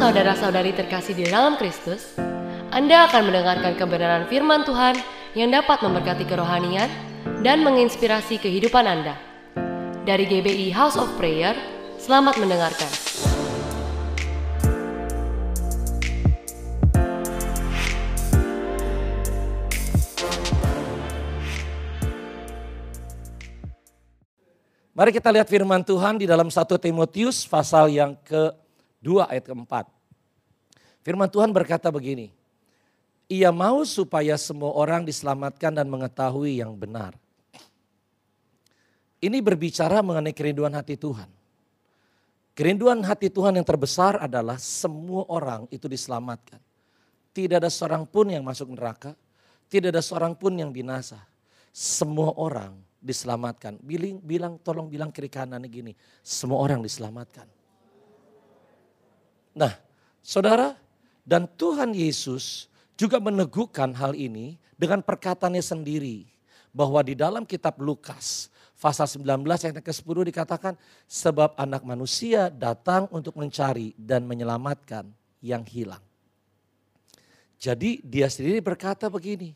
[0.00, 2.16] saudara-saudari terkasih di dalam Kristus,
[2.72, 4.96] Anda akan mendengarkan kebenaran firman Tuhan
[5.36, 6.88] yang dapat memberkati kerohanian
[7.44, 9.20] dan menginspirasi kehidupan Anda.
[10.08, 11.52] Dari GBI House of Prayer,
[12.00, 12.88] selamat mendengarkan.
[24.96, 28.16] Mari kita lihat firman Tuhan di dalam 1 Timotius pasal yang
[29.00, 29.72] ke-2 ayat ke-4.
[31.00, 32.28] Firman Tuhan berkata begini,
[33.32, 37.16] Ia mau supaya semua orang diselamatkan dan mengetahui yang benar.
[39.20, 41.28] Ini berbicara mengenai kerinduan hati Tuhan.
[42.56, 46.60] Kerinduan hati Tuhan yang terbesar adalah semua orang itu diselamatkan.
[47.32, 49.16] Tidak ada seorang pun yang masuk neraka,
[49.70, 51.20] tidak ada seorang pun yang binasa.
[51.70, 53.78] Semua orang diselamatkan.
[53.80, 57.59] Bilang, bilang tolong bilang kiri kanan gini, semua orang diselamatkan.
[59.54, 59.74] Nah,
[60.22, 60.78] saudara,
[61.26, 66.26] dan Tuhan Yesus juga meneguhkan hal ini dengan perkataannya sendiri.
[66.70, 68.46] Bahwa di dalam kitab Lukas,
[68.78, 70.74] pasal 19 ayat ke-10 dikatakan,
[71.10, 75.10] sebab anak manusia datang untuk mencari dan menyelamatkan
[75.42, 76.00] yang hilang.
[77.60, 79.52] Jadi dia sendiri berkata begini,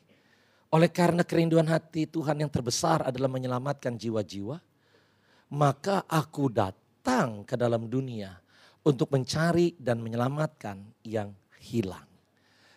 [0.69, 4.59] oleh karena kerinduan hati Tuhan yang terbesar adalah menyelamatkan jiwa-jiwa,
[5.55, 8.44] maka aku datang ke dalam dunia
[8.85, 12.05] untuk mencari dan menyelamatkan yang hilang.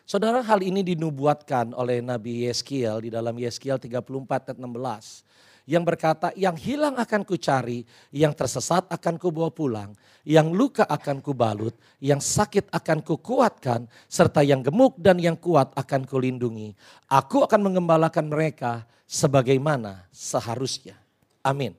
[0.08, 5.28] Saudara hal ini dinubuatkan oleh Nabi Yeskiel di dalam Yeskiel 34 ayat 16
[5.68, 7.84] yang berkata, yang hilang akan kucari,
[8.16, 9.92] yang tersesat akan kubawa pulang,
[10.24, 16.08] yang luka akan kubalut, yang sakit akan kukuatkan, serta yang gemuk dan yang kuat akan
[16.08, 16.72] kulindungi.
[17.12, 20.96] Aku akan mengembalakan mereka sebagaimana seharusnya.
[21.44, 21.76] Amin.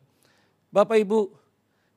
[0.68, 1.32] Bapak Ibu,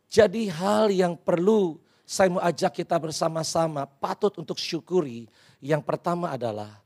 [0.08, 1.76] jadi hal yang perlu
[2.12, 5.32] saya mau ajak kita bersama-sama patut untuk syukuri.
[5.64, 6.84] Yang pertama adalah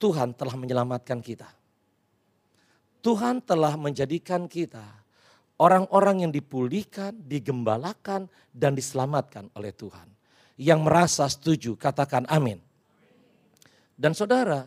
[0.00, 1.44] Tuhan telah menyelamatkan kita.
[3.04, 4.80] Tuhan telah menjadikan kita
[5.60, 10.08] orang-orang yang dipulihkan, digembalakan, dan diselamatkan oleh Tuhan.
[10.56, 12.56] Yang merasa setuju, katakan amin.
[13.92, 14.64] Dan saudara,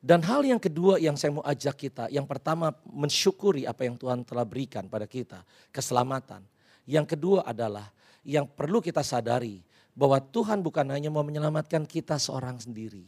[0.00, 4.24] dan hal yang kedua yang saya mau ajak kita, yang pertama mensyukuri apa yang Tuhan
[4.24, 6.40] telah berikan pada kita, keselamatan.
[6.88, 7.92] Yang kedua adalah
[8.24, 9.60] yang perlu kita sadari
[9.94, 13.06] bahwa Tuhan bukan hanya mau menyelamatkan kita seorang sendiri.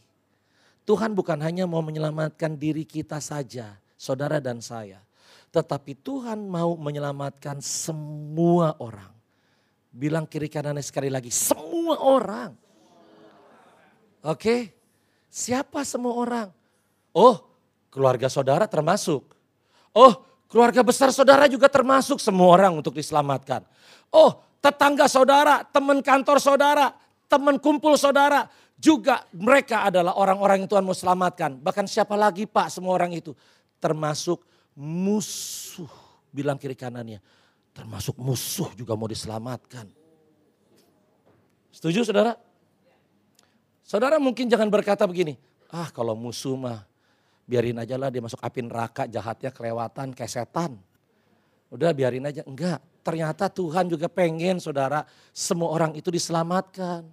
[0.86, 5.02] Tuhan bukan hanya mau menyelamatkan diri kita saja, saudara dan saya.
[5.50, 9.10] Tetapi Tuhan mau menyelamatkan semua orang.
[9.90, 12.54] Bilang kiri kanannya sekali lagi, semua orang.
[14.22, 14.70] Oke,
[15.26, 16.48] siapa semua orang?
[17.10, 17.42] Oh,
[17.90, 19.26] keluarga saudara termasuk.
[19.90, 23.64] Oh, keluarga besar saudara juga termasuk semua orang untuk diselamatkan.
[24.12, 26.90] Oh, tetangga saudara, teman kantor saudara,
[27.30, 31.62] teman kumpul saudara, juga mereka adalah orang-orang yang Tuhan mau selamatkan.
[31.62, 33.30] Bahkan siapa lagi Pak semua orang itu?
[33.80, 34.42] termasuk
[34.76, 35.88] musuh.
[36.32, 37.22] Bilang kiri kanannya,
[37.72, 39.88] termasuk musuh juga mau diselamatkan.
[41.72, 42.36] Setuju saudara?
[43.86, 45.38] Saudara mungkin jangan berkata begini,
[45.70, 46.84] ah kalau musuh mah
[47.46, 50.76] biarin aja lah dia masuk api neraka jahatnya kelewatan kayak setan.
[51.72, 52.42] Udah biarin aja.
[52.44, 57.06] Enggak, ternyata Tuhan juga pengen saudara semua orang itu diselamatkan.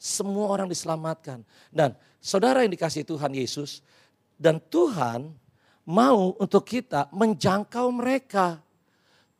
[0.00, 1.44] Semua orang diselamatkan.
[1.68, 1.92] Dan
[2.24, 3.84] saudara yang dikasih Tuhan Yesus
[4.40, 5.36] dan Tuhan
[5.84, 8.64] mau untuk kita menjangkau mereka.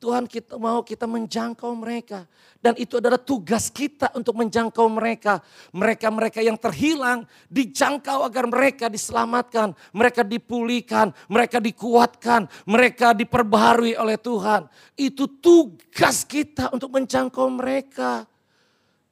[0.00, 2.24] Tuhan kita mau kita menjangkau mereka.
[2.56, 5.44] Dan itu adalah tugas kita untuk menjangkau mereka.
[5.76, 9.76] Mereka-mereka yang terhilang dijangkau agar mereka diselamatkan.
[9.92, 14.72] Mereka dipulihkan, mereka dikuatkan, mereka diperbaharui oleh Tuhan.
[14.96, 18.24] Itu tugas kita untuk menjangkau mereka.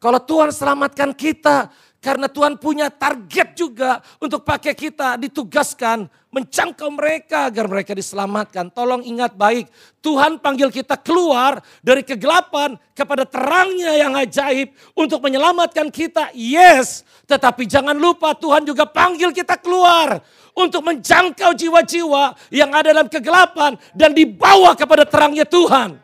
[0.01, 7.51] Kalau Tuhan selamatkan kita, karena Tuhan punya target juga untuk pakai kita ditugaskan menjangkau mereka
[7.51, 8.71] agar mereka diselamatkan.
[8.71, 9.67] Tolong ingat baik,
[9.99, 16.31] Tuhan panggil kita keluar dari kegelapan kepada terangnya yang ajaib untuk menyelamatkan kita.
[16.39, 20.23] Yes, tetapi jangan lupa Tuhan juga panggil kita keluar
[20.55, 25.99] untuk menjangkau jiwa-jiwa yang ada dalam kegelapan dan dibawa kepada terangnya Tuhan.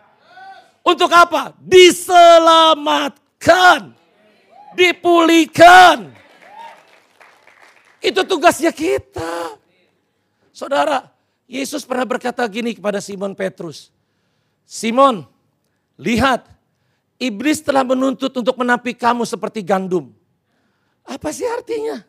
[0.84, 1.54] Untuk apa?
[1.62, 4.03] Diselamatkan
[4.76, 6.12] dipulihkan.
[8.04, 9.56] Itu tugasnya kita.
[10.52, 11.08] Saudara,
[11.48, 13.88] Yesus pernah berkata gini kepada Simon Petrus.
[14.68, 15.24] Simon,
[15.96, 16.44] lihat,
[17.16, 20.12] iblis telah menuntut untuk menampik kamu seperti gandum.
[21.04, 22.00] Apa sih artinya?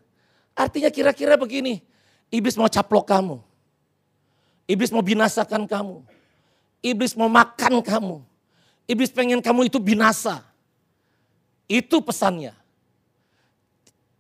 [0.56, 1.84] Artinya kira-kira begini,
[2.32, 3.38] iblis mau caplok kamu.
[4.66, 6.02] Iblis mau binasakan kamu.
[6.82, 8.18] Iblis mau makan kamu.
[8.86, 10.42] Iblis pengen kamu itu binasa.
[11.66, 12.54] Itu pesannya.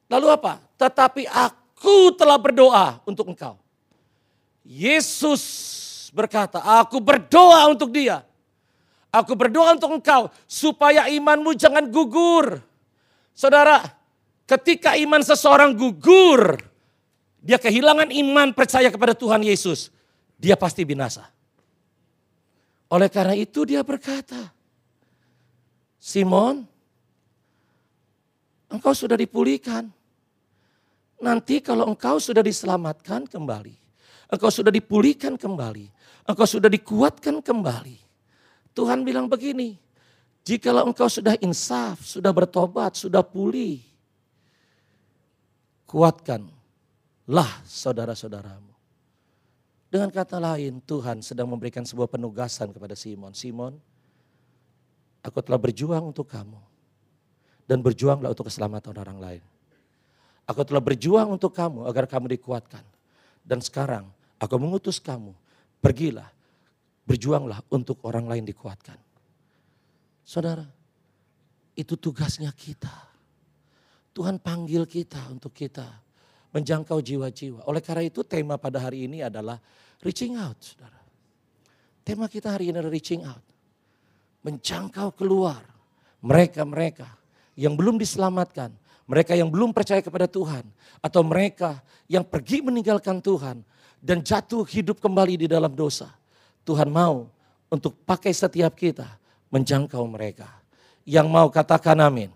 [0.09, 0.61] Lalu apa?
[0.77, 3.57] Tetapi aku telah berdoa untuk engkau.
[4.65, 5.43] Yesus
[6.09, 8.25] berkata, aku berdoa untuk dia.
[9.13, 12.59] Aku berdoa untuk engkau supaya imanmu jangan gugur.
[13.31, 13.79] Saudara,
[14.43, 16.59] ketika iman seseorang gugur,
[17.39, 19.93] dia kehilangan iman percaya kepada Tuhan Yesus,
[20.35, 21.29] dia pasti binasa.
[22.89, 24.51] Oleh karena itu dia berkata,
[26.01, 26.67] Simon,
[28.75, 29.87] engkau sudah dipulihkan.
[31.23, 33.75] Nanti kalau engkau sudah diselamatkan kembali,
[34.27, 35.87] engkau sudah dipulihkan kembali,
[36.27, 37.97] engkau sudah dikuatkan kembali.
[38.75, 39.79] Tuhan bilang begini,
[40.43, 43.79] jikalau engkau sudah insaf, sudah bertobat, sudah pulih,
[45.87, 48.75] kuatkanlah saudara-saudaramu.
[49.87, 53.31] Dengan kata lain, Tuhan sedang memberikan sebuah penugasan kepada Simon.
[53.31, 53.79] Simon,
[55.23, 56.74] aku telah berjuang untuk kamu
[57.65, 59.43] dan berjuanglah untuk keselamatan orang lain.
[60.45, 62.85] Aku telah berjuang untuk kamu agar kamu dikuatkan.
[63.41, 64.05] Dan sekarang
[64.37, 65.33] aku mengutus kamu,
[65.81, 66.29] pergilah,
[67.05, 68.97] berjuanglah untuk orang lain dikuatkan.
[70.25, 70.65] Saudara,
[71.77, 72.93] itu tugasnya kita.
[74.13, 75.85] Tuhan panggil kita untuk kita
[76.55, 77.67] menjangkau jiwa-jiwa.
[77.67, 79.59] Oleh karena itu tema pada hari ini adalah
[80.05, 81.01] reaching out, saudara.
[82.05, 83.43] Tema kita hari ini adalah reaching out.
[84.45, 85.65] Menjangkau keluar
[86.21, 87.24] mereka-mereka
[87.55, 88.71] yang belum diselamatkan,
[89.07, 90.67] mereka yang belum percaya kepada Tuhan,
[90.99, 93.63] atau mereka yang pergi meninggalkan Tuhan
[94.03, 96.11] dan jatuh hidup kembali di dalam dosa.
[96.67, 97.31] Tuhan mau
[97.71, 99.07] untuk pakai setiap kita
[99.49, 100.49] menjangkau mereka.
[101.05, 102.29] Yang mau katakan amin.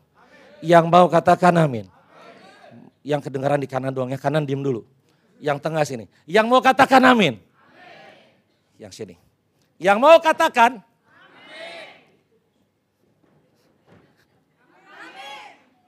[0.62, 1.86] Yang mau katakan amin.
[3.02, 4.86] Yang kedengaran di kanan doang, yang kanan diem dulu.
[5.42, 6.06] Yang tengah sini.
[6.30, 7.42] Yang mau katakan amin.
[8.78, 9.16] Yang sini.
[9.80, 10.84] Yang mau katakan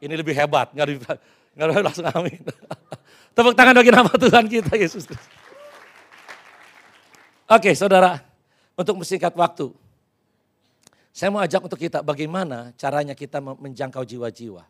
[0.02, 0.86] Ini lebih hebat, nggak
[1.54, 2.42] nggak lebih langsung amin.
[3.38, 5.22] Tepuk tangan bagi nama Tuhan kita Yesus Kristus.
[7.52, 8.24] Oke saudara,
[8.74, 9.70] untuk mensingkat waktu.
[11.12, 14.64] Saya mau ajak untuk kita bagaimana caranya kita menjangkau jiwa-jiwa.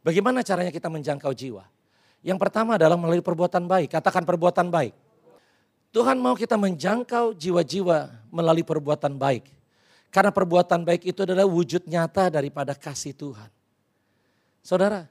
[0.00, 1.68] Bagaimana caranya kita menjangkau jiwa?
[2.24, 3.92] Yang pertama adalah melalui perbuatan baik.
[3.92, 4.96] Katakan perbuatan baik.
[5.92, 9.46] Tuhan mau kita menjangkau jiwa-jiwa melalui perbuatan baik.
[10.08, 13.55] Karena perbuatan baik itu adalah wujud nyata daripada kasih Tuhan.
[14.66, 15.06] Saudara,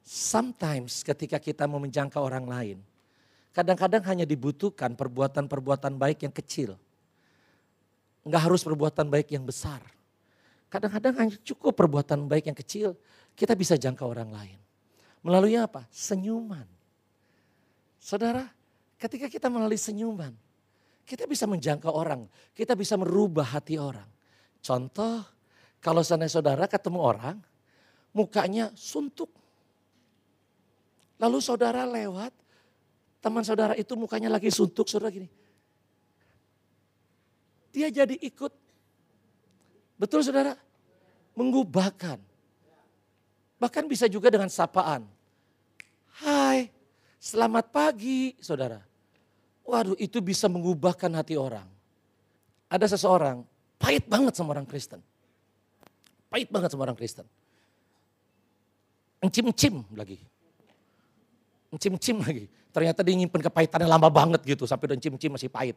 [0.00, 2.78] sometimes ketika kita mau menjangkau orang lain,
[3.52, 6.72] kadang-kadang hanya dibutuhkan perbuatan-perbuatan baik yang kecil.
[8.24, 9.84] Enggak harus perbuatan baik yang besar.
[10.72, 12.96] Kadang-kadang hanya cukup perbuatan baik yang kecil,
[13.36, 14.56] kita bisa jangkau orang lain.
[15.20, 15.84] Melalui apa?
[15.92, 16.64] Senyuman.
[18.00, 18.48] Saudara,
[18.96, 20.32] ketika kita melalui senyuman,
[21.04, 22.24] kita bisa menjangkau orang,
[22.56, 24.08] kita bisa merubah hati orang.
[24.64, 25.28] Contoh,
[25.76, 27.36] kalau sana saudara ketemu orang,
[28.18, 29.30] mukanya suntuk.
[31.22, 32.34] Lalu saudara lewat,
[33.22, 35.30] teman saudara itu mukanya lagi suntuk, saudara gini.
[37.70, 38.50] Dia jadi ikut.
[39.98, 40.58] Betul saudara?
[41.38, 42.18] Mengubahkan.
[43.58, 45.06] Bahkan bisa juga dengan sapaan.
[46.22, 46.70] Hai,
[47.22, 48.82] selamat pagi saudara.
[49.62, 51.66] Waduh itu bisa mengubahkan hati orang.
[52.70, 53.42] Ada seseorang,
[53.78, 55.02] pahit banget sama orang Kristen.
[56.30, 57.26] Pahit banget sama orang Kristen
[59.22, 60.18] encim-encim lagi.
[61.74, 62.44] Encim-encim lagi.
[62.72, 64.64] Ternyata dia nyimpen kepahitannya lama banget gitu.
[64.64, 65.76] Sampai udah encim-encim masih pahit.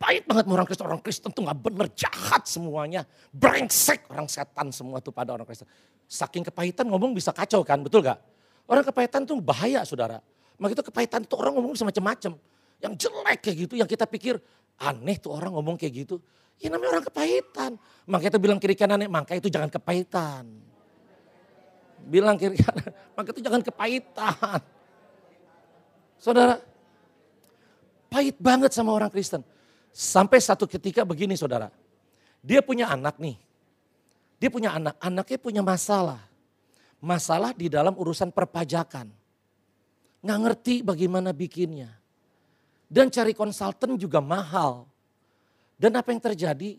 [0.00, 0.86] Pahit banget orang Kristen.
[0.86, 3.04] Orang Kristen tuh gak bener jahat semuanya.
[3.34, 5.68] Brengsek orang setan semua tuh pada orang Kristen.
[6.08, 8.16] Saking kepahitan ngomong bisa kacau kan, betul gak?
[8.64, 10.22] Orang kepahitan tuh bahaya saudara.
[10.56, 12.32] Maka itu kepahitan itu orang ngomong bisa macam-macam.
[12.80, 14.40] Yang jelek kayak gitu, yang kita pikir
[14.80, 16.16] aneh tuh orang ngomong kayak gitu.
[16.60, 17.70] Ya namanya orang kepahitan.
[18.08, 20.69] Makanya itu bilang kiri kanan, maka itu jangan kepahitan
[22.06, 24.60] bilang kiri kanan, maka itu jangan kepahitan.
[26.20, 26.60] Saudara,
[28.12, 29.40] pahit banget sama orang Kristen.
[29.90, 31.72] Sampai satu ketika begini saudara,
[32.44, 33.36] dia punya anak nih.
[34.40, 36.20] Dia punya anak, anaknya punya masalah.
[37.00, 39.08] Masalah di dalam urusan perpajakan.
[40.20, 41.92] Nggak ngerti bagaimana bikinnya.
[42.88, 44.84] Dan cari konsultan juga mahal.
[45.80, 46.76] Dan apa yang terjadi?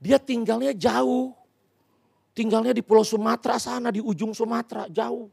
[0.00, 1.36] Dia tinggalnya jauh
[2.32, 5.28] Tinggalnya di pulau Sumatera sana, di ujung Sumatera, jauh.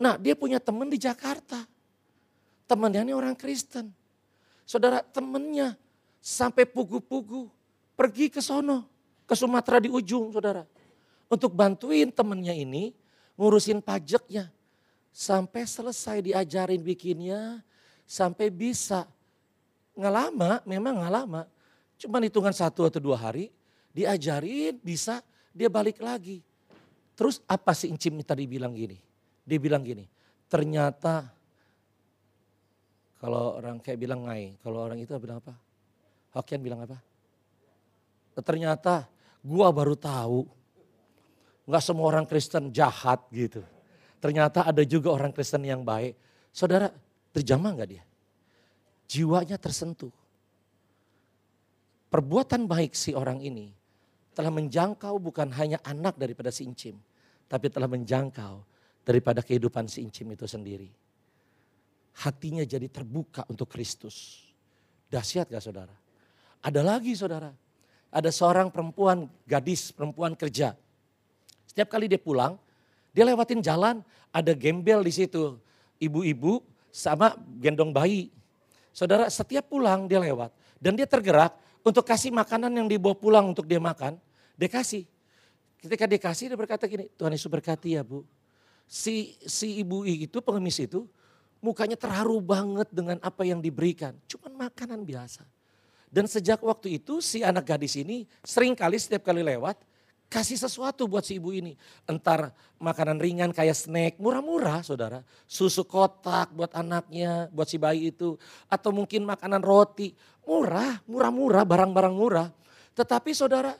[0.00, 1.64] Nah dia punya teman di Jakarta.
[2.68, 3.88] Temannya ini orang Kristen.
[4.68, 5.74] Saudara temennya
[6.20, 7.48] sampai pugu-pugu
[7.96, 8.86] pergi ke sono,
[9.24, 10.64] ke Sumatera di ujung saudara.
[11.28, 12.92] Untuk bantuin temennya ini
[13.40, 14.52] ngurusin pajaknya.
[15.10, 17.64] Sampai selesai diajarin bikinnya,
[18.06, 19.08] sampai bisa.
[19.96, 21.42] Nggak lama, memang nggak lama.
[21.98, 23.50] Cuma hitungan satu atau dua hari,
[23.90, 25.18] diajarin bisa
[25.50, 26.42] dia balik lagi.
[27.18, 28.96] Terus apa si Incim tadi bilang gini?
[29.44, 30.06] Dia bilang gini,
[30.46, 31.26] ternyata
[33.20, 35.52] kalau orang kayak bilang ngai, kalau orang itu bilang apa?
[36.32, 36.96] Hokian bilang apa?
[38.40, 39.10] Ternyata
[39.44, 40.48] gua baru tahu
[41.68, 43.60] nggak semua orang Kristen jahat gitu.
[44.22, 46.16] Ternyata ada juga orang Kristen yang baik.
[46.54, 46.88] Saudara,
[47.36, 48.04] terjamah nggak dia?
[49.10, 50.12] Jiwanya tersentuh.
[52.10, 53.79] Perbuatan baik si orang ini
[54.34, 56.96] telah menjangkau bukan hanya anak daripada si Incim,
[57.50, 58.62] tapi telah menjangkau
[59.02, 60.90] daripada kehidupan si Incim itu sendiri.
[62.20, 64.46] Hatinya jadi terbuka untuk Kristus.
[65.10, 65.94] Dahsyat gak saudara?
[66.60, 67.50] Ada lagi saudara,
[68.12, 70.76] ada seorang perempuan, gadis perempuan kerja.
[71.66, 72.58] Setiap kali dia pulang,
[73.10, 75.58] dia lewatin jalan, ada gembel di situ.
[75.98, 78.30] Ibu-ibu sama gendong bayi.
[78.90, 80.50] Saudara, setiap pulang dia lewat.
[80.82, 84.20] Dan dia tergerak, untuk kasih makanan yang dibawa pulang untuk dia makan,
[84.56, 85.08] dia kasih.
[85.80, 88.24] Ketika dia kasih dia berkata gini, Tuhan Yesus berkati ya bu.
[88.90, 91.08] Si, si ibu itu, pengemis itu,
[91.62, 94.12] mukanya terharu banget dengan apa yang diberikan.
[94.26, 95.46] Cuman makanan biasa.
[96.10, 99.78] Dan sejak waktu itu si anak gadis ini sering kali setiap kali lewat,
[100.30, 101.74] kasih sesuatu buat si ibu ini.
[102.06, 105.26] Entar makanan ringan kayak snack, murah-murah saudara.
[105.50, 108.38] Susu kotak buat anaknya, buat si bayi itu.
[108.70, 110.14] Atau mungkin makanan roti.
[110.46, 112.48] Murah, murah-murah, barang-barang murah.
[112.94, 113.74] Tetapi saudara,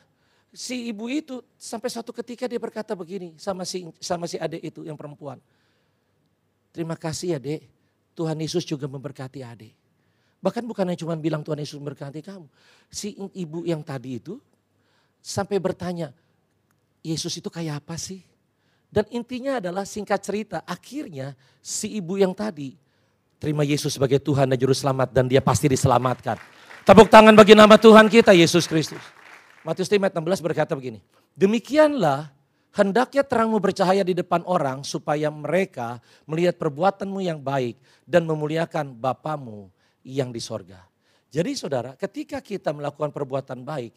[0.50, 4.82] si ibu itu sampai suatu ketika dia berkata begini sama si sama si adik itu
[4.82, 5.38] yang perempuan.
[6.70, 7.66] Terima kasih ya dek,
[8.14, 9.74] Tuhan Yesus juga memberkati adik.
[10.40, 12.46] Bahkan bukan hanya cuma bilang Tuhan Yesus memberkati kamu.
[12.90, 14.38] Si ibu yang tadi itu
[15.20, 16.14] sampai bertanya,
[17.00, 18.20] Yesus itu kayak apa sih?
[18.90, 22.74] Dan intinya adalah singkat cerita, akhirnya si ibu yang tadi
[23.40, 26.36] terima Yesus sebagai Tuhan dan Juru Selamat dan dia pasti diselamatkan.
[26.84, 29.00] Tepuk tangan bagi nama Tuhan kita Yesus Kristus.
[29.64, 31.00] Matius 5 ayat 16 berkata begini.
[31.32, 32.28] Demikianlah
[32.76, 39.72] hendaknya terangmu bercahaya di depan orang supaya mereka melihat perbuatanmu yang baik dan memuliakan Bapamu
[40.04, 40.84] yang di sorga.
[41.30, 43.94] Jadi saudara ketika kita melakukan perbuatan baik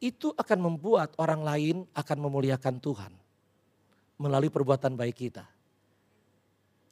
[0.00, 3.12] itu akan membuat orang lain akan memuliakan Tuhan.
[4.16, 5.44] Melalui perbuatan baik kita.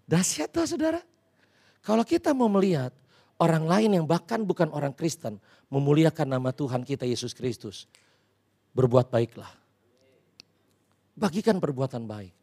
[0.05, 1.01] Dahsyat tuh saudara.
[1.81, 2.93] Kalau kita mau melihat
[3.41, 5.41] orang lain yang bahkan bukan orang Kristen
[5.73, 7.89] memuliakan nama Tuhan kita Yesus Kristus.
[8.77, 9.49] Berbuat baiklah.
[11.17, 12.35] Bagikan perbuatan baik.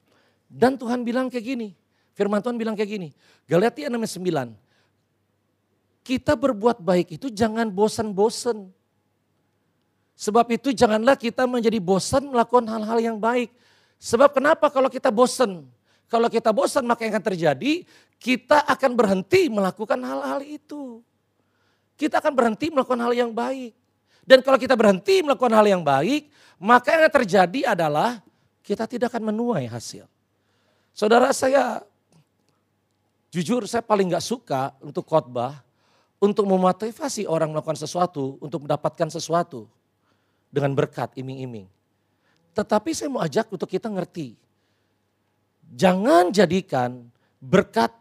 [0.51, 1.69] Dan Tuhan bilang kayak gini,
[2.11, 3.09] firman Tuhan bilang kayak gini,
[3.47, 4.51] Galatia 6 9,
[6.01, 8.67] kita berbuat baik itu jangan bosan-bosan.
[10.15, 13.49] Sebab itu janganlah kita menjadi bosan melakukan hal-hal yang baik.
[14.01, 15.65] Sebab kenapa kalau kita bosan?
[16.11, 17.85] Kalau kita bosan maka yang akan terjadi,
[18.19, 20.99] kita akan berhenti melakukan hal-hal itu.
[21.95, 23.73] Kita akan berhenti melakukan hal yang baik.
[24.21, 26.29] Dan kalau kita berhenti melakukan hal yang baik,
[26.61, 28.21] maka yang terjadi adalah
[28.61, 30.05] kita tidak akan menuai hasil.
[30.93, 31.81] Saudara saya,
[33.33, 35.65] jujur saya paling gak suka untuk khotbah,
[36.21, 39.65] untuk memotivasi orang melakukan sesuatu, untuk mendapatkan sesuatu
[40.51, 41.65] dengan berkat iming-iming.
[42.51, 44.35] Tetapi saya mau ajak untuk kita ngerti,
[45.71, 47.07] Jangan jadikan
[47.39, 47.95] berkat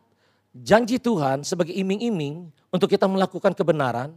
[0.50, 4.10] janji Tuhan sebagai iming-iming untuk kita melakukan kebenaran.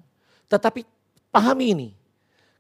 [0.49, 0.81] Tetapi
[1.29, 1.89] pahami ini,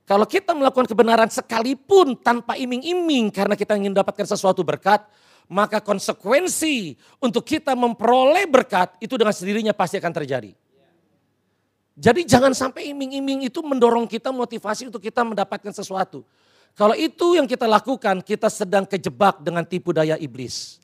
[0.05, 5.01] kalau kita melakukan kebenaran sekalipun tanpa iming-iming karena kita ingin mendapatkan sesuatu berkat,
[5.49, 10.53] maka konsekuensi untuk kita memperoleh berkat itu dengan sendirinya pasti akan terjadi.
[11.93, 16.25] Jadi jangan sampai iming-iming itu mendorong kita motivasi untuk kita mendapatkan sesuatu.
[16.73, 20.81] Kalau itu yang kita lakukan, kita sedang kejebak dengan tipu daya iblis.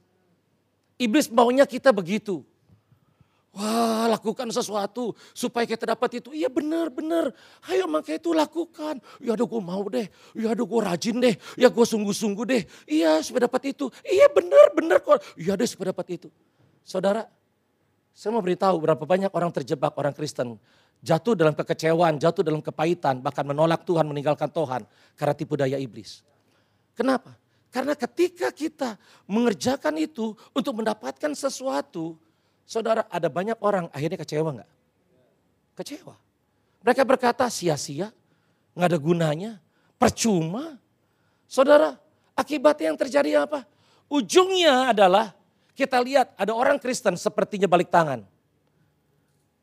[1.01, 2.45] Iblis maunya kita begitu.
[3.49, 6.29] Wah lakukan sesuatu supaya kita dapat itu.
[6.29, 7.33] Iya benar benar.
[7.65, 9.01] Ayo makanya itu lakukan.
[9.17, 10.05] Ya aduh gue mau deh.
[10.37, 11.33] Ya aduh gue rajin deh.
[11.57, 12.61] Ya gue sungguh-sungguh deh.
[12.85, 13.89] Iya supaya dapat itu.
[14.05, 15.25] Iya benar benar kok.
[15.33, 16.29] Iya deh supaya dapat itu.
[16.85, 17.25] Saudara
[18.19, 20.59] saya mau beritahu berapa banyak orang terjebak orang Kristen.
[20.99, 23.23] Jatuh dalam kekecewaan, jatuh dalam kepahitan.
[23.23, 24.83] Bahkan menolak Tuhan, meninggalkan Tuhan.
[25.15, 26.19] Karena tipu daya iblis.
[26.99, 27.31] Kenapa?
[27.71, 32.19] Karena ketika kita mengerjakan itu untuk mendapatkan sesuatu,
[32.67, 34.71] saudara ada banyak orang akhirnya kecewa nggak?
[35.79, 36.19] Kecewa.
[36.83, 38.11] Mereka berkata sia-sia,
[38.75, 39.51] nggak ada gunanya,
[39.95, 40.75] percuma.
[41.47, 41.95] Saudara,
[42.35, 43.63] akibatnya yang terjadi apa?
[44.11, 45.38] Ujungnya adalah
[45.79, 48.27] kita lihat ada orang Kristen sepertinya balik tangan.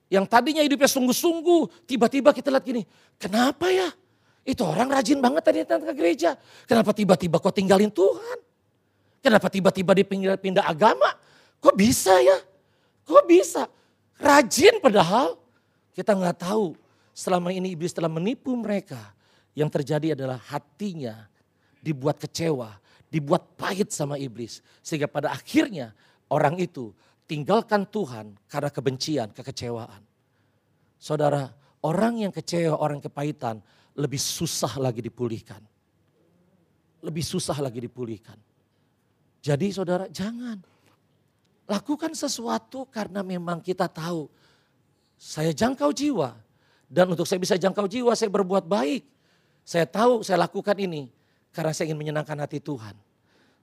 [0.09, 2.83] Yang tadinya hidupnya sungguh-sungguh, tiba-tiba kita lihat gini,
[3.21, 3.93] kenapa ya?
[4.47, 6.39] Itu orang rajin banget tadi datang ke gereja.
[6.65, 8.39] Kenapa tiba-tiba kok tinggalin Tuhan?
[9.21, 11.11] Kenapa tiba-tiba dipindah pindah agama?
[11.59, 12.39] Kok bisa ya?
[13.03, 13.67] Kok bisa?
[14.17, 15.35] Rajin padahal
[15.93, 16.79] kita nggak tahu
[17.11, 19.13] selama ini iblis telah menipu mereka.
[19.59, 21.27] Yang terjadi adalah hatinya
[21.83, 22.79] dibuat kecewa,
[23.17, 24.61] dibuat pahit sama iblis.
[24.85, 25.97] Sehingga pada akhirnya
[26.29, 26.93] orang itu
[27.25, 30.05] tinggalkan Tuhan karena kebencian, kekecewaan.
[31.01, 31.49] Saudara,
[31.81, 33.65] orang yang kecewa, orang kepahitan
[33.97, 35.65] lebih susah lagi dipulihkan.
[37.01, 38.37] Lebih susah lagi dipulihkan.
[39.41, 40.61] Jadi saudara jangan.
[41.67, 44.29] Lakukan sesuatu karena memang kita tahu
[45.17, 46.37] saya jangkau jiwa.
[46.87, 49.03] Dan untuk saya bisa jangkau jiwa saya berbuat baik.
[49.67, 51.11] Saya tahu saya lakukan ini
[51.51, 53.06] karena saya ingin menyenangkan hati Tuhan.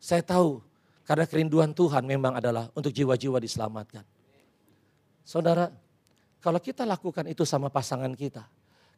[0.03, 0.59] Saya tahu
[1.07, 4.03] karena kerinduan Tuhan memang adalah untuk jiwa-jiwa diselamatkan.
[5.23, 5.71] Saudara,
[6.43, 8.43] kalau kita lakukan itu sama pasangan kita,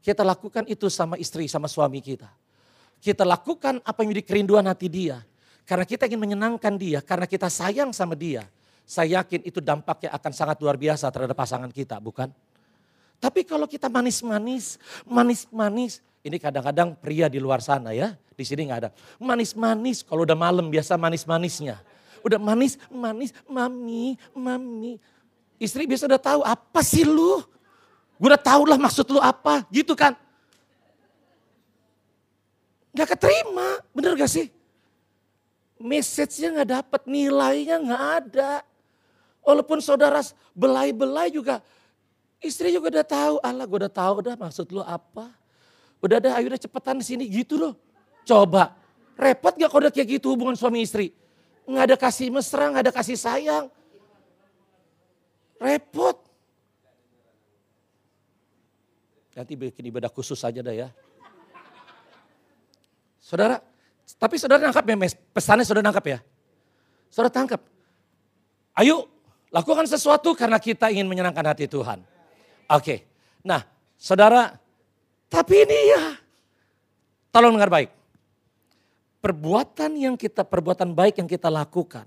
[0.02, 2.26] kita lakukan itu sama istri, sama suami kita.
[2.98, 5.22] Kita lakukan apa yang menjadi kerinduan hati dia.
[5.62, 8.50] Karena kita ingin menyenangkan dia, karena kita sayang sama dia.
[8.86, 12.34] Saya yakin itu dampaknya akan sangat luar biasa terhadap pasangan kita, bukan?
[13.22, 18.80] Tapi kalau kita manis-manis, manis-manis, ini kadang-kadang pria di luar sana ya, di sini nggak
[18.82, 18.90] ada.
[19.22, 21.78] Manis-manis, kalau udah malam biasa manis-manisnya.
[22.26, 24.98] Udah manis, manis, mami, mami.
[25.62, 27.46] Istri biasa udah tahu apa sih lu?
[28.18, 30.18] Gue udah tahu lah maksud lu apa, gitu kan?
[32.98, 34.50] Gak keterima, bener gak sih?
[35.78, 38.52] Message-nya gak dapat, nilainya gak ada.
[39.46, 40.26] Walaupun saudara
[40.58, 41.62] belai-belai juga,
[42.42, 45.45] istri juga udah tahu, Allah gue udah tahu udah maksud lu apa.
[46.06, 47.74] Udah ada, ayo udah cepetan sini gitu loh.
[48.22, 48.78] Coba,
[49.18, 51.10] repot gak kalau udah kayak gitu hubungan suami istri?
[51.66, 53.66] Gak ada kasih mesra, gak ada kasih sayang.
[55.58, 56.22] Repot.
[59.34, 60.94] Nanti bikin ibadah khusus saja dah ya.
[63.18, 63.58] Saudara,
[64.22, 64.96] tapi saudara nangkap ya,
[65.34, 66.20] pesannya saudara nangkap ya.
[67.10, 67.62] Saudara tangkap.
[68.78, 69.10] Ayo
[69.50, 72.06] lakukan sesuatu karena kita ingin menyenangkan hati Tuhan.
[72.70, 73.10] Oke,
[73.42, 73.66] nah
[73.98, 74.62] saudara,
[75.30, 76.04] tapi ini ya,
[77.34, 77.90] tolong dengar baik.
[79.20, 82.06] Perbuatan yang kita, perbuatan baik yang kita lakukan,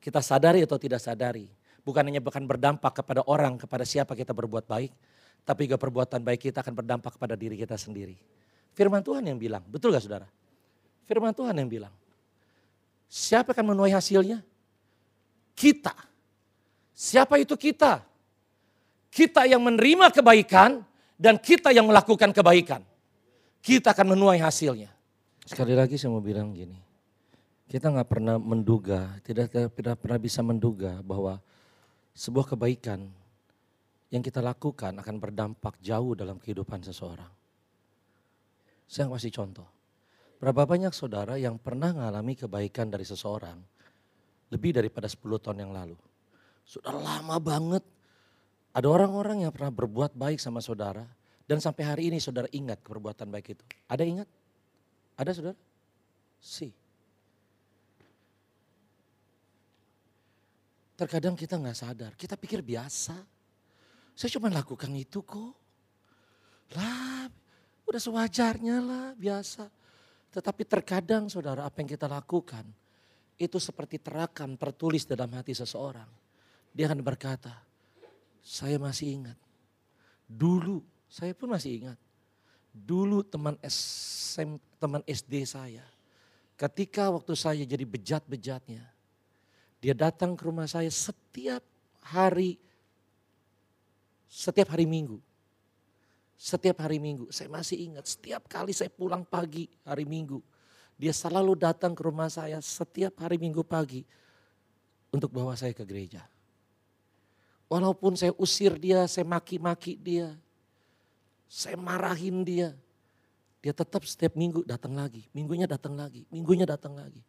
[0.00, 1.44] kita sadari atau tidak sadari,
[1.84, 4.92] bukan hanya bukan berdampak kepada orang, kepada siapa kita berbuat baik,
[5.44, 8.16] tapi juga perbuatan baik kita akan berdampak kepada diri kita sendiri.
[8.72, 10.28] Firman Tuhan yang bilang, betul gak saudara?
[11.04, 11.92] Firman Tuhan yang bilang,
[13.10, 14.40] siapa akan menuai hasilnya?
[15.52, 15.92] Kita.
[16.96, 18.00] Siapa itu kita?
[19.10, 20.80] Kita yang menerima kebaikan
[21.20, 22.80] dan kita yang melakukan kebaikan.
[23.60, 24.88] Kita akan menuai hasilnya.
[25.44, 26.80] Sekali lagi saya mau bilang gini,
[27.68, 31.36] kita nggak pernah menduga, tidak, tidak pernah bisa menduga bahwa
[32.16, 33.04] sebuah kebaikan
[34.08, 37.28] yang kita lakukan akan berdampak jauh dalam kehidupan seseorang.
[38.88, 39.68] Saya kasih contoh.
[40.40, 43.60] Berapa banyak saudara yang pernah mengalami kebaikan dari seseorang
[44.50, 46.00] lebih daripada 10 tahun yang lalu.
[46.64, 47.84] Sudah lama banget.
[48.70, 51.02] Ada orang-orang yang pernah berbuat baik sama saudara
[51.50, 53.64] dan sampai hari ini saudara ingat perbuatan baik itu.
[53.90, 54.28] Ada ingat?
[55.18, 55.58] Ada saudara?
[56.38, 56.70] Si.
[60.94, 63.18] Terkadang kita nggak sadar, kita pikir biasa.
[64.14, 65.56] Saya cuma lakukan itu kok.
[66.76, 67.26] Lah,
[67.88, 69.66] udah sewajarnya lah, biasa.
[70.30, 72.62] Tetapi terkadang saudara apa yang kita lakukan
[73.40, 76.06] itu seperti terakam tertulis dalam hati seseorang.
[76.70, 77.69] Dia akan berkata,
[78.40, 79.38] saya masih ingat.
[80.26, 81.98] Dulu, saya pun masih ingat.
[82.70, 85.82] Dulu teman SM, teman SD saya,
[86.54, 88.86] ketika waktu saya jadi bejat-bejatnya,
[89.80, 91.64] dia datang ke rumah saya setiap
[92.04, 92.60] hari,
[94.30, 95.18] setiap hari minggu.
[96.40, 100.40] Setiap hari minggu, saya masih ingat setiap kali saya pulang pagi hari minggu.
[100.96, 104.04] Dia selalu datang ke rumah saya setiap hari minggu pagi
[105.12, 106.24] untuk bawa saya ke gereja.
[107.70, 110.34] Walaupun saya usir dia, saya maki-maki dia,
[111.46, 112.74] saya marahin dia.
[113.62, 117.22] Dia tetap setiap minggu datang lagi, minggunya datang lagi, minggunya datang lagi.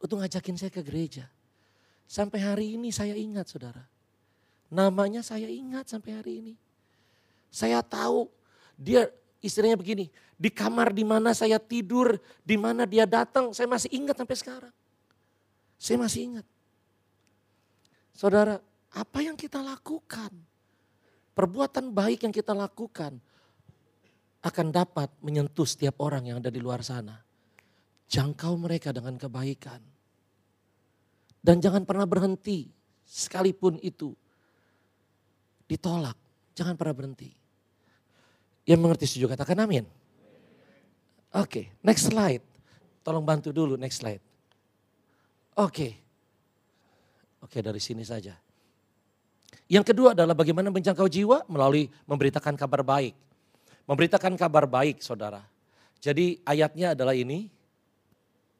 [0.00, 1.28] Untuk ngajakin saya ke gereja.
[2.08, 3.84] Sampai hari ini saya ingat saudara.
[4.72, 6.54] Namanya saya ingat sampai hari ini.
[7.52, 8.32] Saya tahu
[8.80, 9.12] dia
[9.44, 10.08] istrinya begini,
[10.40, 14.74] di kamar di mana saya tidur, di mana dia datang, saya masih ingat sampai sekarang.
[15.76, 16.46] Saya masih ingat.
[18.16, 18.64] Saudara,
[18.96, 20.32] apa yang kita lakukan?
[21.36, 23.20] Perbuatan baik yang kita lakukan
[24.40, 27.20] akan dapat menyentuh setiap orang yang ada di luar sana.
[28.08, 29.84] Jangkau mereka dengan kebaikan
[31.46, 32.66] dan jangan pernah berhenti
[33.06, 34.10] sekalipun itu
[35.70, 36.18] ditolak.
[36.58, 37.30] Jangan pernah berhenti.
[38.66, 39.86] Yang mengerti setuju katakan amin.
[41.36, 42.42] Oke, okay, next slide.
[43.06, 44.24] Tolong bantu dulu next slide.
[45.54, 45.70] Oke.
[45.70, 45.92] Okay.
[47.44, 48.45] Oke, okay, dari sini saja.
[49.66, 53.18] Yang kedua adalah bagaimana menjangkau jiwa melalui memberitakan kabar baik.
[53.86, 55.42] Memberitakan kabar baik, saudara.
[55.98, 57.50] Jadi ayatnya adalah ini.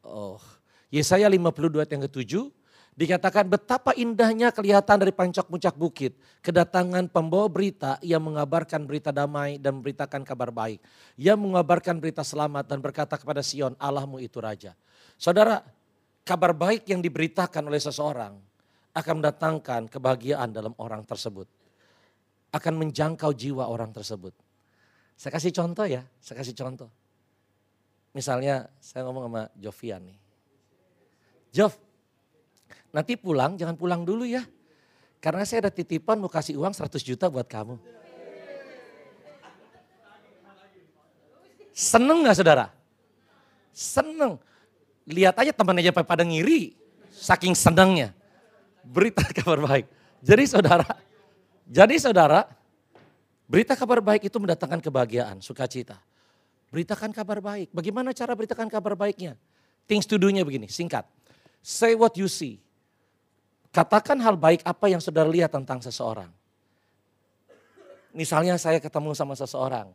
[0.02, 0.38] Oh,
[0.90, 2.44] Yesaya 52 ayat yang ketujuh.
[2.96, 6.16] Dikatakan betapa indahnya kelihatan dari puncak-puncak bukit.
[6.40, 10.80] Kedatangan pembawa berita yang mengabarkan berita damai dan memberitakan kabar baik.
[11.20, 14.72] Yang mengabarkan berita selamat dan berkata kepada Sion, Allahmu itu Raja.
[15.20, 15.60] Saudara,
[16.24, 18.40] kabar baik yang diberitakan oleh seseorang
[18.96, 21.44] akan mendatangkan kebahagiaan dalam orang tersebut.
[22.48, 24.32] Akan menjangkau jiwa orang tersebut.
[25.20, 26.88] Saya kasih contoh ya, saya kasih contoh.
[28.16, 30.18] Misalnya saya ngomong sama Jovian nih.
[31.52, 31.76] Jov,
[32.96, 34.40] Nanti pulang jangan pulang dulu ya.
[35.20, 37.76] Karena saya ada titipan mau kasih uang 100 juta buat kamu.
[41.76, 42.72] Seneng gak saudara?
[43.68, 44.40] Seneng.
[45.04, 46.72] Lihat aja teman aja pada ngiri.
[47.12, 48.16] Saking senangnya.
[48.86, 49.86] Berita kabar baik.
[50.22, 50.86] Jadi saudara,
[51.66, 52.46] jadi saudara,
[53.50, 55.98] berita kabar baik itu mendatangkan kebahagiaan, sukacita.
[56.70, 57.70] Beritakan kabar baik.
[57.70, 59.38] Bagaimana cara beritakan kabar baiknya?
[59.86, 61.06] Things to do-nya begini, singkat.
[61.62, 62.58] Say what you see.
[63.70, 66.30] Katakan hal baik apa yang saudara lihat tentang seseorang.
[68.16, 69.92] Misalnya saya ketemu sama seseorang.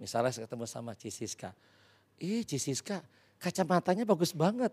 [0.00, 1.52] Misalnya saya ketemu sama Cisiska.
[2.18, 3.02] Ih Cisiska
[3.38, 4.72] kacamatanya bagus banget.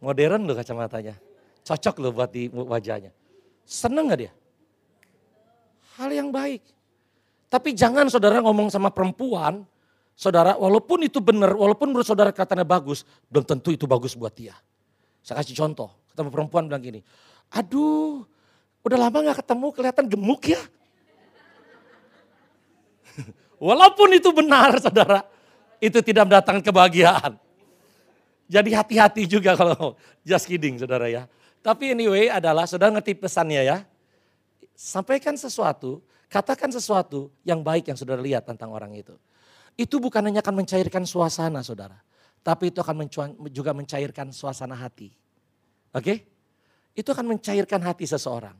[0.00, 1.18] Modern loh kacamatanya.
[1.64, 3.12] Cocok loh buat di wajahnya.
[3.66, 4.32] Seneng gak dia?
[6.00, 6.64] Hal yang baik.
[7.50, 9.66] Tapi jangan saudara ngomong sama perempuan,
[10.14, 14.54] saudara walaupun itu benar, walaupun menurut saudara katanya bagus, belum tentu itu bagus buat dia.
[15.20, 17.00] Saya kasih contoh, ketemu perempuan bilang gini,
[17.50, 18.22] Aduh,
[18.86, 20.62] udah lama gak ketemu kelihatan gemuk ya.
[23.58, 25.26] Walaupun itu benar saudara,
[25.82, 27.32] itu tidak mendatangkan kebahagiaan.
[28.50, 29.94] Jadi hati-hati juga kalau
[30.28, 31.26] just kidding saudara ya.
[31.60, 33.78] Tapi anyway adalah saudara ngerti pesannya ya.
[34.72, 36.00] Sampaikan sesuatu,
[36.32, 39.12] katakan sesuatu yang baik yang saudara lihat tentang orang itu.
[39.76, 42.00] Itu bukan hanya akan mencairkan suasana saudara.
[42.40, 43.04] Tapi itu akan
[43.52, 45.12] juga mencairkan suasana hati.
[45.92, 46.00] Oke?
[46.00, 46.18] Okay?
[46.94, 48.56] itu akan mencairkan hati seseorang.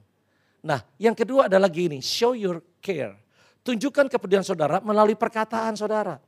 [0.60, 3.16] Nah, yang kedua adalah gini, show your care.
[3.64, 6.20] Tunjukkan kepedulian saudara melalui perkataan saudara.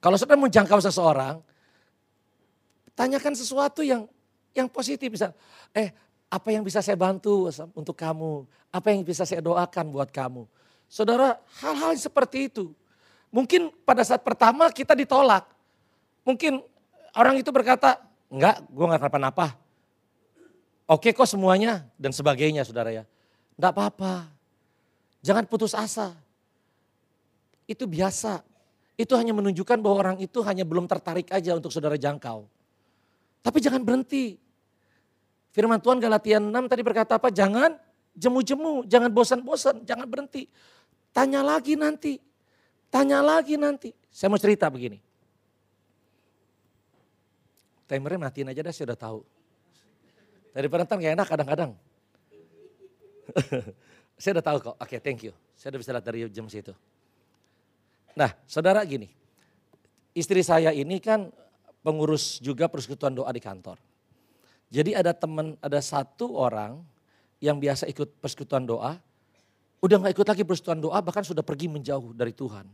[0.00, 1.40] Kalau saudara menjangkau seseorang,
[2.92, 4.04] tanyakan sesuatu yang
[4.56, 5.36] yang positif bisa.
[5.76, 5.92] Eh,
[6.26, 8.48] apa yang bisa saya bantu untuk kamu?
[8.72, 10.48] Apa yang bisa saya doakan buat kamu?
[10.88, 12.72] Saudara, hal-hal seperti itu.
[13.30, 15.44] Mungkin pada saat pertama kita ditolak.
[16.24, 16.64] Mungkin
[17.14, 18.00] orang itu berkata,
[18.32, 19.66] enggak, gue gak kenapa-napa
[20.86, 23.02] Oke kok semuanya dan sebagainya saudara ya.
[23.58, 24.30] Enggak apa-apa.
[25.18, 26.14] Jangan putus asa.
[27.66, 28.46] Itu biasa.
[28.94, 32.46] Itu hanya menunjukkan bahwa orang itu hanya belum tertarik aja untuk saudara jangkau.
[33.42, 34.38] Tapi jangan berhenti.
[35.56, 37.32] Firman Tuhan Galatia 6 tadi berkata apa?
[37.32, 37.80] Jangan
[38.12, 40.52] jemu-jemu, jangan bosan-bosan, jangan berhenti.
[41.16, 42.20] Tanya lagi nanti.
[42.92, 43.88] Tanya lagi nanti.
[44.12, 45.00] Saya mau cerita begini.
[47.88, 49.20] Timernya matiin aja dah, saya udah tahu.
[50.52, 51.72] Dari penonton gak enak kadang-kadang.
[54.20, 54.76] saya udah tahu kok.
[54.76, 55.32] Oke, okay, thank you.
[55.56, 56.76] Saya udah bisa lihat dari jam situ.
[58.12, 59.08] Nah, saudara gini.
[60.12, 61.32] Istri saya ini kan
[61.80, 63.80] pengurus juga persekutuan doa di kantor.
[64.70, 66.82] Jadi ada teman, ada satu orang
[67.38, 68.98] yang biasa ikut persekutuan doa,
[69.78, 72.66] udah gak ikut lagi persekutuan doa, bahkan sudah pergi menjauh dari Tuhan.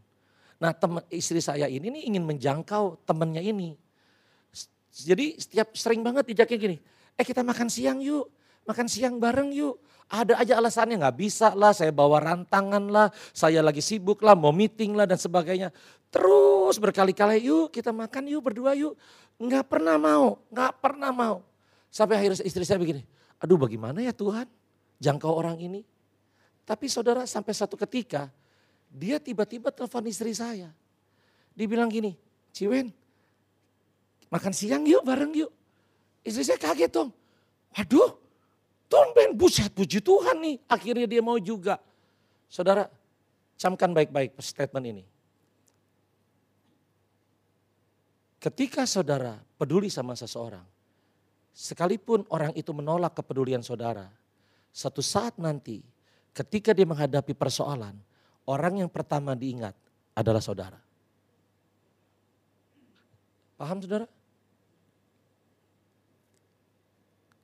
[0.63, 3.75] Nah teman istri saya ini nih ingin menjangkau temannya ini.
[4.93, 6.77] Jadi setiap sering banget dijakin gini,
[7.17, 8.29] Eh kita makan siang yuk,
[8.65, 9.77] makan siang bareng yuk.
[10.13, 14.53] Ada aja alasannya nggak bisa lah, saya bawa rantangan lah, saya lagi sibuk lah, mau
[14.53, 15.73] meeting lah dan sebagainya.
[16.13, 18.97] Terus berkali-kali yuk kita makan yuk berdua yuk.
[19.41, 21.37] Nggak pernah mau, nggak pernah mau.
[21.93, 23.05] Sampai akhirnya istri saya begini,
[23.37, 24.49] aduh bagaimana ya Tuhan
[24.97, 25.85] jangkau orang ini.
[26.65, 28.33] Tapi saudara sampai satu ketika
[28.89, 30.73] dia tiba-tiba telepon istri saya.
[31.53, 32.17] Dibilang gini,
[32.49, 32.89] Ciwen
[34.33, 35.53] makan siang yuk bareng yuk.
[36.25, 37.13] Istri saya kaget dong.
[37.77, 38.17] Waduh,
[38.89, 40.57] tumben buset puji Tuhan nih.
[40.65, 41.77] Akhirnya dia mau juga.
[42.49, 42.89] Saudara,
[43.61, 45.05] camkan baik-baik statement ini.
[48.41, 50.72] Ketika saudara peduli sama seseorang,
[51.53, 54.09] sekalipun orang itu menolak kepedulian saudara,
[54.73, 55.85] satu saat nanti
[56.33, 57.95] ketika dia menghadapi persoalan,
[58.49, 59.77] orang yang pertama diingat
[60.17, 60.81] adalah saudara.
[63.61, 64.09] Paham saudara?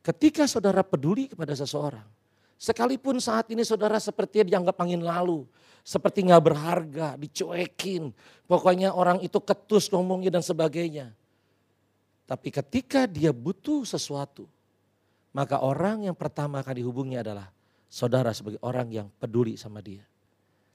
[0.02, 2.08] Ketika saudara peduli kepada seseorang,
[2.56, 5.44] sekalipun saat ini saudara seperti dianggap angin lalu,
[5.84, 8.16] seperti nggak berharga, dicuekin,
[8.48, 11.12] pokoknya orang itu ketus ngomongnya dan sebagainya.
[12.28, 14.44] Tapi ketika dia butuh sesuatu,
[15.32, 17.48] maka orang yang pertama akan dihubungi adalah
[17.88, 20.04] saudara sebagai orang yang peduli sama dia.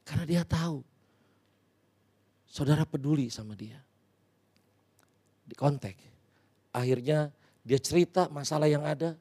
[0.01, 0.81] Karena dia tahu
[2.49, 3.77] saudara peduli sama dia.
[5.45, 5.93] Di kontak.
[6.73, 7.29] Akhirnya
[7.61, 9.13] dia cerita masalah yang ada.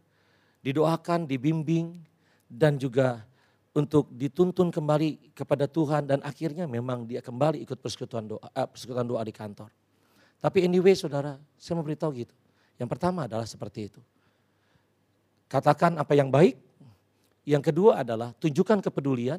[0.62, 1.98] didoakan, dibimbing,
[2.46, 3.26] dan juga
[3.74, 9.02] untuk dituntun kembali kepada Tuhan dan akhirnya memang dia kembali ikut persekutuan doa, eh, persekutuan
[9.02, 9.72] doa di kantor.
[10.42, 12.34] Tapi anyway saudara, saya mau beritahu gitu.
[12.74, 14.02] Yang pertama adalah seperti itu.
[15.46, 16.58] Katakan apa yang baik.
[17.46, 19.38] Yang kedua adalah tunjukkan kepedulian.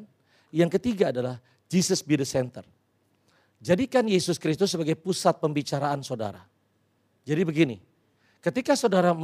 [0.55, 2.63] Yang ketiga adalah Jesus be the center.
[3.59, 6.43] Jadikan Yesus Kristus sebagai pusat pembicaraan saudara.
[7.23, 7.79] Jadi begini,
[8.43, 9.15] ketika saudara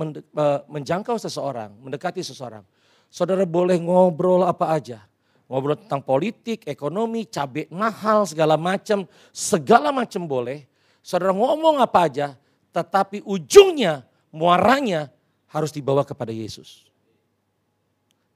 [0.68, 2.64] menjangkau seseorang, mendekati seseorang,
[3.12, 5.04] saudara boleh ngobrol apa aja.
[5.50, 10.69] Ngobrol tentang politik, ekonomi, cabai mahal, segala macam, segala macam boleh.
[11.10, 12.38] Saudara ngomong apa aja,
[12.70, 15.10] tetapi ujungnya, muaranya
[15.50, 16.86] harus dibawa kepada Yesus.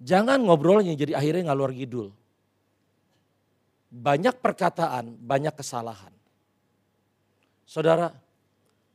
[0.02, 2.10] Jangan ngobrolnya jadi akhirnya ngalur ngidul.
[3.94, 6.10] Banyak perkataan, banyak kesalahan.
[7.62, 8.10] Saudara,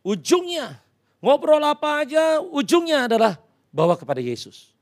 [0.03, 0.83] ujungnya
[1.23, 3.39] ngobrol apa aja, ujungnya adalah
[3.71, 4.75] bawa kepada Yesus.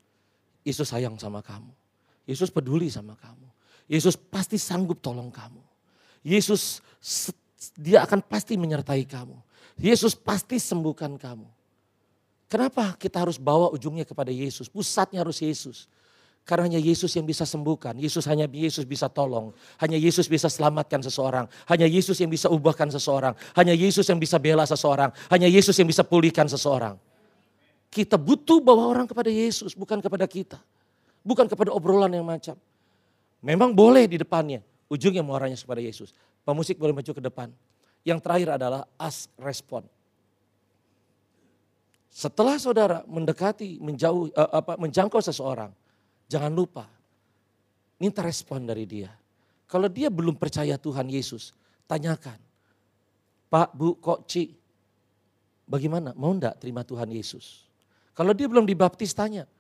[0.65, 1.69] Yesus sayang sama kamu.
[2.25, 3.45] Yesus peduli sama kamu.
[3.93, 5.61] Yesus pasti sanggup tolong kamu.
[6.25, 6.81] Yesus
[7.75, 9.35] dia akan pasti menyertai kamu.
[9.81, 11.49] Yesus pasti sembuhkan kamu.
[12.47, 14.71] Kenapa kita harus bawa ujungnya kepada Yesus?
[14.71, 15.91] Pusatnya harus Yesus.
[16.47, 17.99] Karena hanya Yesus yang bisa sembuhkan.
[17.99, 19.51] Yesus hanya Yesus bisa tolong.
[19.83, 21.51] Hanya Yesus bisa selamatkan seseorang.
[21.67, 23.35] Hanya Yesus yang bisa ubahkan seseorang.
[23.59, 25.11] Hanya Yesus yang bisa bela seseorang.
[25.27, 26.95] Hanya Yesus yang bisa pulihkan seseorang.
[27.91, 30.63] Kita butuh bawa orang kepada Yesus, bukan kepada kita.
[31.27, 32.55] Bukan kepada obrolan yang macam.
[33.43, 36.15] Memang boleh di depannya, ujungnya muaranya kepada Yesus.
[36.47, 37.51] Pemusik boleh maju ke depan.
[38.07, 39.83] Yang terakhir adalah ask respon.
[42.07, 45.75] Setelah saudara mendekati, menjauh, uh, apa, menjangkau seseorang,
[46.31, 46.87] jangan lupa
[47.99, 49.11] minta respon dari dia.
[49.67, 51.51] Kalau dia belum percaya Tuhan Yesus,
[51.91, 52.39] tanyakan,
[53.51, 54.55] Pak, Bu, Kok, Ci,
[55.67, 56.15] bagaimana?
[56.15, 57.67] Mau enggak terima Tuhan Yesus?
[58.15, 59.51] Kalau dia belum dibaptis tanya,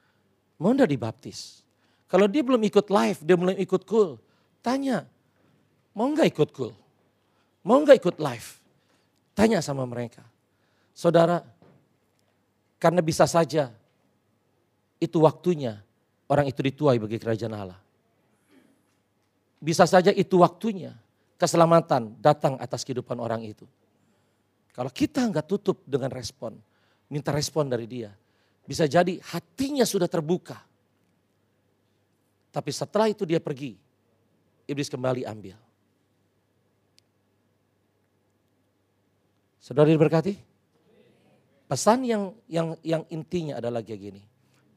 [0.56, 1.66] mau enggak dibaptis?
[2.06, 4.22] Kalau dia belum ikut live, dia belum ikut cool,
[4.62, 5.02] tanya,
[5.96, 6.76] mau enggak ikut cool?
[7.64, 8.48] Mau enggak ikut live?
[9.32, 10.22] Tanya sama mereka.
[10.92, 11.40] Saudara,
[12.76, 13.72] karena bisa saja
[15.00, 15.80] itu waktunya
[16.28, 17.80] orang itu dituai bagi kerajaan Allah.
[19.56, 20.92] Bisa saja itu waktunya
[21.40, 23.64] keselamatan datang atas kehidupan orang itu.
[24.76, 26.56] Kalau kita enggak tutup dengan respon,
[27.08, 28.12] minta respon dari dia,
[28.68, 30.60] bisa jadi hatinya sudah terbuka.
[32.52, 33.76] Tapi setelah itu dia pergi,
[34.68, 35.65] iblis kembali ambil.
[39.66, 40.38] Saudara diberkati?
[41.66, 44.22] Pesan yang yang yang intinya adalah kayak gini.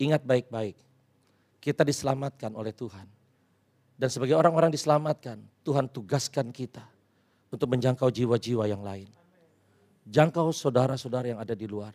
[0.02, 0.74] Ingat baik-baik.
[1.62, 3.06] Kita diselamatkan oleh Tuhan.
[3.94, 6.82] Dan sebagai orang-orang diselamatkan, Tuhan tugaskan kita
[7.54, 9.12] untuk menjangkau jiwa-jiwa yang lain.
[10.10, 11.94] Jangkau saudara-saudara yang ada di luar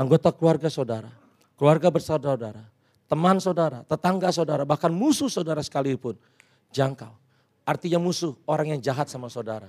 [0.00, 1.12] anggota keluarga saudara,
[1.60, 2.64] keluarga bersaudara,
[3.04, 6.16] teman saudara, tetangga saudara, bahkan musuh saudara sekalipun.
[6.72, 7.12] Jangkau.
[7.68, 9.68] Artinya musuh, orang yang jahat sama saudara.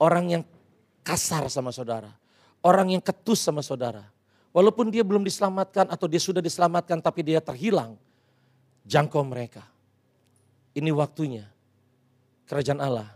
[0.00, 0.42] Orang yang
[1.02, 2.10] kasar sama saudara.
[2.62, 4.06] Orang yang ketus sama saudara.
[4.54, 7.98] Walaupun dia belum diselamatkan atau dia sudah diselamatkan tapi dia terhilang.
[8.86, 9.66] Jangkau mereka.
[10.72, 11.46] Ini waktunya
[12.48, 13.08] kerajaan Allah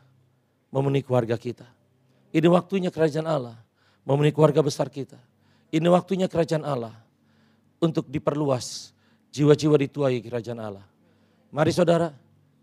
[0.70, 1.64] memenuhi keluarga kita.
[2.34, 3.56] Ini waktunya kerajaan Allah
[4.04, 5.18] memenuhi keluarga besar kita.
[5.72, 6.94] Ini waktunya kerajaan Allah
[7.80, 8.92] untuk diperluas.
[9.34, 10.86] Jiwa-jiwa dituai kerajaan Allah.
[11.52, 12.12] Mari saudara,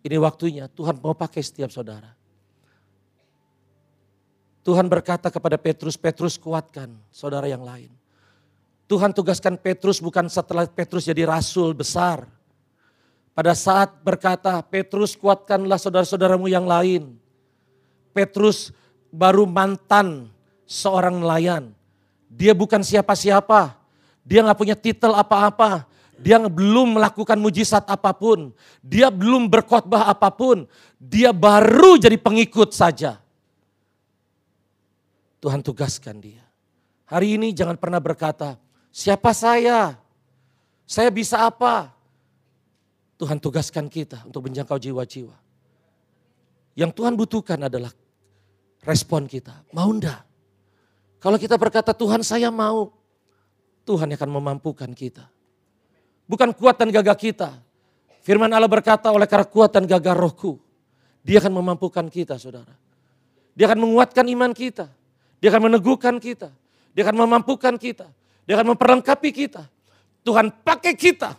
[0.01, 2.09] ini waktunya Tuhan mau pakai setiap saudara.
[4.63, 7.91] Tuhan berkata kepada Petrus, Petrus kuatkan saudara yang lain.
[8.87, 12.23] Tuhan tugaskan Petrus bukan setelah Petrus jadi rasul besar.
[13.35, 17.17] Pada saat berkata, Petrus kuatkanlah saudara-saudaramu yang lain.
[18.13, 18.69] Petrus
[19.09, 20.29] baru mantan
[20.69, 21.73] seorang nelayan.
[22.29, 23.73] Dia bukan siapa-siapa.
[24.23, 25.89] Dia nggak punya titel apa-apa.
[26.13, 28.53] Dia belum melakukan mujizat apa pun.
[28.79, 30.69] Dia belum berkhotbah apa pun.
[31.01, 33.22] Dia baru jadi pengikut saja.
[35.43, 36.39] Tuhan tugaskan dia.
[37.03, 38.55] Hari ini jangan pernah berkata,
[38.95, 39.99] siapa saya?
[40.87, 41.91] Saya bisa apa?
[43.19, 45.35] Tuhan tugaskan kita untuk menjangkau jiwa-jiwa.
[46.79, 47.91] Yang Tuhan butuhkan adalah
[48.87, 49.67] respon kita.
[49.75, 50.23] Mau enggak?
[51.19, 52.95] Kalau kita berkata Tuhan saya mau,
[53.83, 55.27] Tuhan akan memampukan kita.
[56.23, 57.51] Bukan kuat dan gagah kita.
[58.23, 60.55] Firman Allah berkata oleh karena kuat dan gagah rohku.
[61.19, 62.71] Dia akan memampukan kita saudara.
[63.51, 65.02] Dia akan menguatkan iman kita.
[65.43, 66.55] Dia akan meneguhkan kita.
[66.95, 68.07] Dia akan memampukan kita.
[68.47, 69.67] Dia akan memperlengkapi kita.
[70.23, 71.35] Tuhan pakai kita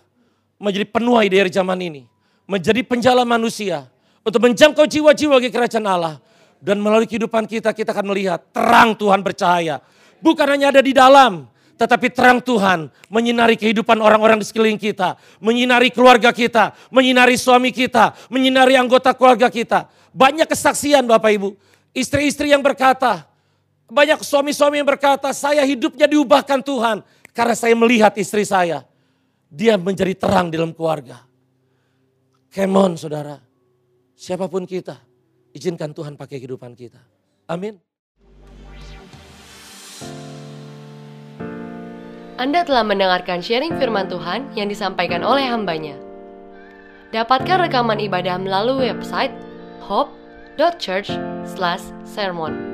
[0.60, 2.04] menjadi penuai dari zaman ini.
[2.44, 3.88] Menjadi penjala manusia.
[4.20, 6.20] Untuk menjangkau jiwa-jiwa ke kerajaan Allah
[6.60, 9.80] dan melalui kehidupan kita, kita akan melihat terang Tuhan bercahaya.
[10.20, 15.18] Bukan hanya ada di dalam, Tetapi terang Tuhan menyinari kehidupan orang-orang di sekeliling kita.
[15.42, 19.90] Menyinari keluarga kita, menyinari suami kita, menyinari anggota keluarga kita.
[20.14, 21.58] Banyak kesaksian Bapak Ibu.
[21.90, 23.26] Istri-istri yang berkata,
[23.88, 27.04] banyak suami-suami yang berkata, saya hidupnya diubahkan Tuhan.
[27.34, 28.84] Karena saya melihat istri saya.
[29.50, 31.18] Dia menjadi terang dalam keluarga.
[32.54, 33.42] Come on saudara.
[34.14, 34.94] Siapa pun kita,
[35.50, 37.02] izinkan Tuhan pakai kehidupan kita.
[37.50, 37.82] Amin.
[42.34, 45.94] Anda telah mendengarkan sharing firman Tuhan yang disampaikan oleh hambanya.
[47.14, 49.30] Dapatkan rekaman ibadah melalui website
[49.86, 52.73] hope.church/sermon.